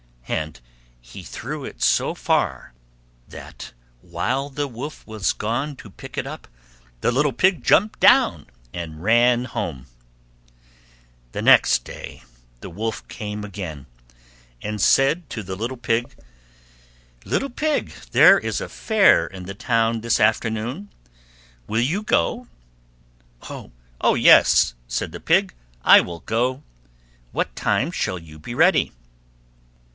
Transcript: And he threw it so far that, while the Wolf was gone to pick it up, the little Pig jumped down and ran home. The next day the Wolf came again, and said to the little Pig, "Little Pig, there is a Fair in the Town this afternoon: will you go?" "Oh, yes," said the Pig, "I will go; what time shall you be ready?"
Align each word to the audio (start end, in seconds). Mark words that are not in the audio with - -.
And 0.27 0.61
he 1.01 1.21
threw 1.23 1.63
it 1.65 1.83
so 1.83 2.15
far 2.15 2.73
that, 3.27 3.73
while 4.01 4.49
the 4.49 4.67
Wolf 4.67 5.05
was 5.05 5.33
gone 5.33 5.75
to 5.75 5.91
pick 5.91 6.17
it 6.17 6.25
up, 6.25 6.47
the 7.01 7.11
little 7.11 7.33
Pig 7.33 7.63
jumped 7.63 7.99
down 7.99 8.47
and 8.73 9.03
ran 9.03 9.43
home. 9.45 9.87
The 11.33 11.41
next 11.43 11.83
day 11.83 12.23
the 12.61 12.69
Wolf 12.69 13.05
came 13.09 13.43
again, 13.43 13.85
and 14.61 14.81
said 14.81 15.29
to 15.31 15.43
the 15.43 15.57
little 15.57 15.77
Pig, 15.77 16.15
"Little 17.25 17.49
Pig, 17.49 17.93
there 18.11 18.39
is 18.39 18.61
a 18.61 18.69
Fair 18.69 19.27
in 19.27 19.43
the 19.45 19.53
Town 19.53 19.99
this 20.01 20.19
afternoon: 20.19 20.89
will 21.67 21.81
you 21.81 22.03
go?" 22.03 22.47
"Oh, 23.51 24.15
yes," 24.15 24.73
said 24.87 25.11
the 25.11 25.19
Pig, 25.19 25.53
"I 25.83 25.99
will 25.99 26.21
go; 26.21 26.63
what 27.33 27.55
time 27.55 27.91
shall 27.91 28.17
you 28.17 28.39
be 28.39 28.55
ready?" 28.55 28.93